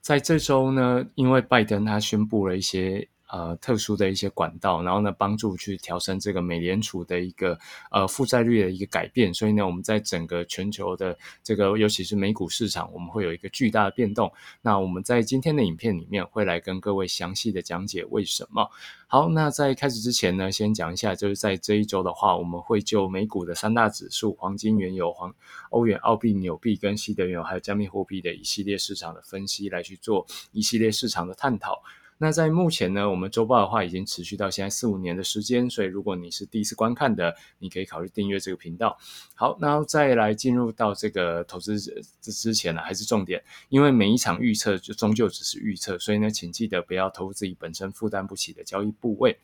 [0.00, 3.08] 在这周呢，因为拜登他宣布了一些。
[3.32, 7.58] 呃，特殊的一些管道，然后呢，帮助去调升这个美联储的一个
[7.90, 14.32] 呃负债率的一个改变，所以呢，我们在整个全球的这个，尤其是美股市场，我们会有一个巨大的变动。
[14.60, 18.68] 那我们在今天的影片里面会来跟各位详细的讲解为什么。
[19.06, 25.34] 好，那在开始之前呢，先讲一下，就是在这一周的话，我们会就美股的三大指数——黄金、原油、黄
[25.70, 31.82] 欧元、澳币、纽币跟西德元，还有加密货币的一系列市场的分析，来去做一系列市场的探讨。
[32.22, 38.98] 那在目前呢，我们周报的话已经持续到现在四五年的时间，所以如果你是第一次观看的，你可以考虑订阅这个频道。
[39.34, 49.38] 好，那再来进入到这个投资之之前呢，还是重点，因为每一场预测就终究只是预测，所以呢，请记得不要投自己本身负担不起的交易部位。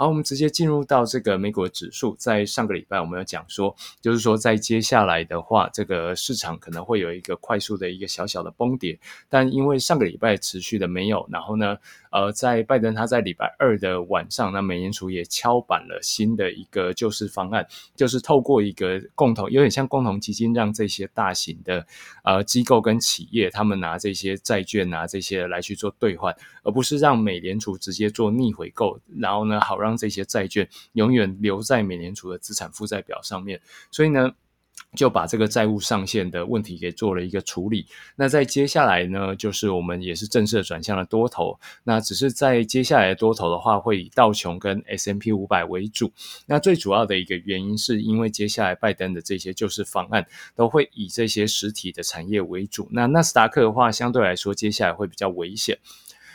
[0.00, 2.14] 好，我们直接进入到这个美股指数。
[2.16, 8.96] 在上个礼拜，我们有讲说，就是说在接下来的话，这个市场可能会有一个快速的一个小小的崩跌。
[9.28, 11.78] 但因为上个礼拜持续的没有，然后呢，
[12.12, 21.84] 呃，在拜登他在礼拜二的晚上，那美联储也敲板了新的一个救市方案，就是透过一个共同，有点像共同基金，让这些大型的
[22.22, 33.58] 呃机构跟企业，他们拿这些债券啊这些来去做兑换，而不是让美联储直接做逆回购，然后呢，好让让这些债券永远留在美联储的资产负债表上面，
[33.90, 34.30] 所以呢，
[34.96, 37.86] 就把这个债务上限的问题给做了一个处理。
[38.16, 41.58] 那在接下来呢，就是我们也是正式转向了多头。
[41.84, 46.10] 那只是在接下来多头的话，会以道琼跟 S M P 五百为主。
[46.46, 52.88] 那最主要的一个原因，是因为接下来拜登的这些救市方案都会以这些实体的产业为主。
[52.90, 55.78] 那纳斯达克的话，相对来说接下来会比较危险。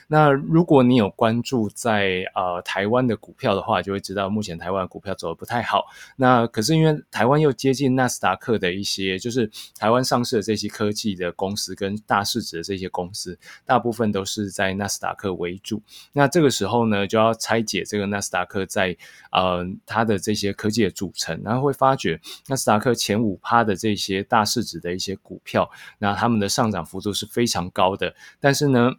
[0.07, 5.85] 那如果你有关注在呃台湾的股票的话，就会知道目前台湾股票走的不太好。
[6.15, 15.81] 那可是因为台湾又接近纳斯达克的一些，就是台湾上市的这些科技的公司跟大市值的这些公司，大部分都是在纳斯达克为主。
[16.11, 18.95] 那这个时候呢，就要拆解这个纳斯达克在
[19.31, 28.93] 呃它的这些科技的组成，然后会发觉纳斯达克前五趴的这些大市值的一些股票，那他们的上涨幅度是非常高的，但是呢。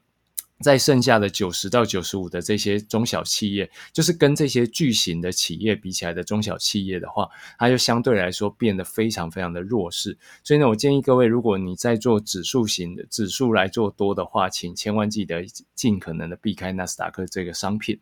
[0.60, 7.28] 在剩下的九十到九十五的这些中小企业，就是跟这些巨型的企业比起来的中小企业的话，
[7.58, 10.16] 它就相对来说变得非常非常的弱势。
[10.42, 15.44] 所以呢，我建议各位，如果你在做指数型的指数来做多的话，请千万记得
[15.74, 17.98] 尽可能的避开纳斯达克这个商品。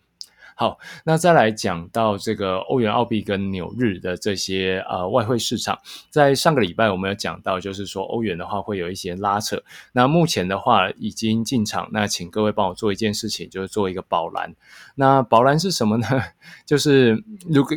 [0.54, 5.78] 好，那再来讲到这个欧元、澳币跟纽日的这些呃外汇市场，
[6.10, 9.62] 在上个礼拜我们有讲到，就是说欧元的话会有一些拉扯。
[9.92, 14.54] 那目前的话已经进场，那请各位帮我做一件事情，就是做一个保蓝。
[14.94, 16.06] 那保蓝是什么呢？
[16.66, 17.76] 就是如果。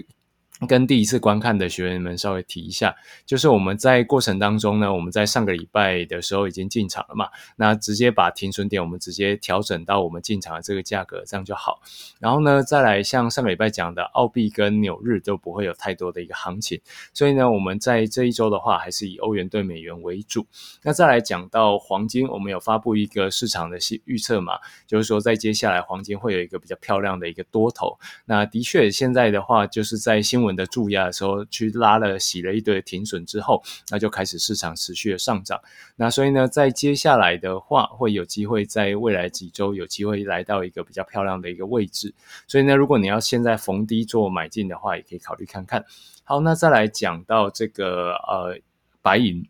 [0.70, 2.96] 跟第一次观看的学员们稍微提一下，
[3.26, 7.28] 就是我们在过程当中呢，我们在上个礼拜的时候已经进场了嘛，
[7.58, 11.82] 那直接把停损点我们直接调整到我们进场的这个价格，这样就好。
[12.20, 16.80] 然后呢，再来像上个礼拜讲的，澳币跟纽日都不会有太多的一个行情，
[17.14, 20.48] 所以呢，我们在这一周的话，还是以欧元对美元为主。
[20.84, 24.54] 那再来讲到黄金，我们有发布一个市场的预预测嘛，
[24.88, 28.00] 就是说在接下来黄金会有一个比较漂亮的一个多头。
[28.24, 30.45] 那的确现在的话，就是在新。
[30.46, 35.60] 稳的注压的时候，去拉了洗了一堆停损之后，那就开始市场持续的上涨。
[35.98, 42.14] 那所以呢，在接下来的话，会有机会在未来几周有机会来到一个比较漂亮的一个位置。
[42.48, 45.84] 所以呢，如果你要现在逢低做买进的话，也可以考虑看看。
[46.24, 48.58] 好，那再来讲到这个呃
[49.02, 49.46] 白银。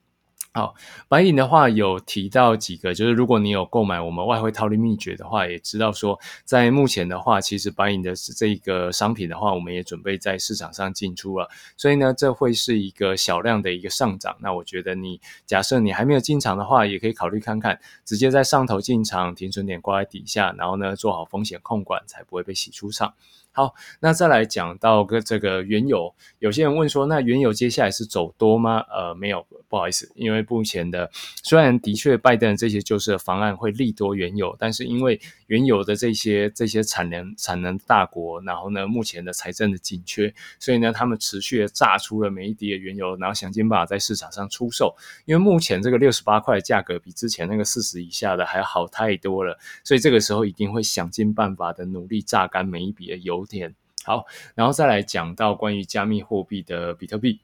[0.55, 0.73] 好，
[1.09, 14.37] 白银的话有提到几个，就是如果你有购买我们外汇套利秘诀的话，也知道说，在目前的话，其实白银的这一个商品的话，我们也准备在市场上进出了，所以呢，这会是一个小量的一个上涨。
[14.39, 23.13] 那我觉得你假设你还没有进场的话，也可以考虑看看，直接在上头进场，停损点挂在底下，然后呢做好风险控管，才不会被洗出场。
[23.55, 28.83] 好，那再来讲到个这个原油，有些人问说，那原油接下来是走多吗？
[28.89, 31.09] 呃，没有，不好意思，因为目前的
[31.41, 35.17] 虽然的确拜登这些救市方案会利多原油，但是因为
[35.47, 44.93] 原油的这些这些产能产能大国，然后呢，目前的财政的紧缺，所以呢，他们持续的榨出了每一滴的原油，然后想尽办法在市场上出售。
[45.23, 53.44] 因为目前这个六十八块的价格比之前那个四十以下的还要好太多了，所以这个时候一定会想尽办法的努力榨干每一笔的油。
[53.45, 57.39] 天好，然后再来讲到关于加密货币的比特币。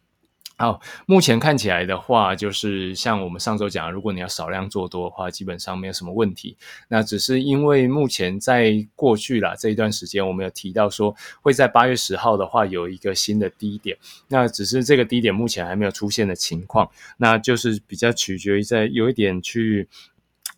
[0.57, 6.55] 好，目前看起来的话，就是像我们上周讲，如果你要少量做多的话，基本上没有什么问题。
[6.87, 13.97] 那只是因为目前在过去啦这一段时间，我们有提到说会在八月十号的话有一个新的低点，
[14.27, 16.87] 那只是这个低点目前还没有出现的情况，
[17.17, 19.89] 那就是比较取决于在有一点去。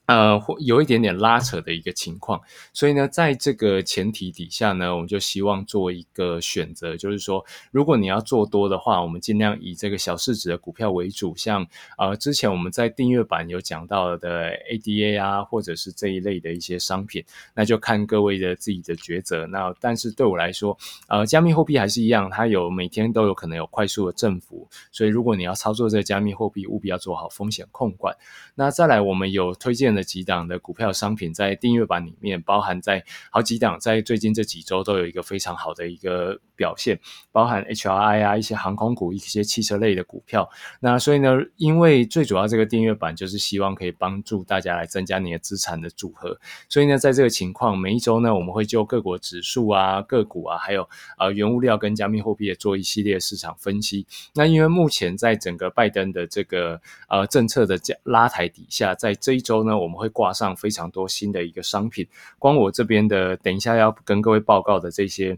[0.05, 2.41] 呃，或有一点点拉扯的一个情况，
[2.73, 11.65] 所以呢，在这个前提底下呢，我们就希望做一个选择，就是说，如果你要做多的话，我们尽量以这个小市值的股票为主，像
[11.97, 17.23] 呃之前我们在订阅版有讲到的 ADA 啊，或者是这一类的一些商品，
[17.55, 19.47] 那就看各位的自己的抉择。
[19.47, 20.77] 那但是对我来说，
[21.07, 28.13] 呃，加密货币还是一样，它有每天都有可能有快速的振幅，所以如果你要操作这个加密货币，务必要做好风险控管。
[28.55, 29.92] 那再来，我们有推荐。
[29.93, 36.99] 的几档的股票商品在订阅版里面，包含在好几档，在最近这几周都有一个非常好的一个表现，
[37.31, 40.49] 包含 H R I 啊，一些航空股，一些汽车类的股票。
[40.79, 46.39] 那所以呢，因为最主要这个订阅版就是希望可以帮助大家来增加你的资产的组合，
[46.69, 50.89] 所以呢，在这个情况，每一周呢，我们会就各国指数啊、个股啊，还有
[51.19, 54.07] 呃原物料跟加密货币做一系列市场分析。
[54.33, 59.82] 那因为目前在整个拜登的这个呃政策的拉抬底下，在这一周呢。
[59.83, 62.07] 我们会挂上非常多新的一个商品，
[62.39, 65.37] 光我这边的，等一下要跟各位报告的这些。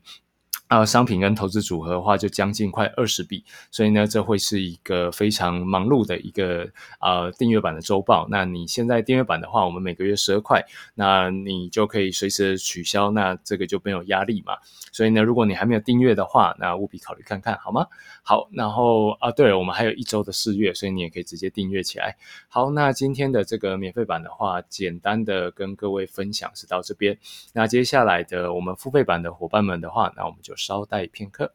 [0.68, 6.68] 啊，商品跟投资组合的话，就将近快二十笔，所以呢，这会是一个非常忙碌的一个
[7.00, 8.26] 呃订阅版的周报。
[8.32, 10.66] 那你现在订阅版的话，我们每个月十二块，
[10.96, 14.56] 那你就可以随时取消，那这个就没有压力嘛。
[14.92, 17.86] 所以呢，如果你还没有订阅的话，那务必考虑看看，好吗？
[18.28, 22.18] 好，然后啊，对了，我们还有一周的试阅，所以你也可以直接订阅起来。
[22.50, 27.16] 好，那今天的这个免费版的话，简单的跟各位分享是到这边。
[27.54, 30.54] 那接下来的我们付费版的伙伴们的话，那我们就。
[30.66, 31.52] 稍待片刻。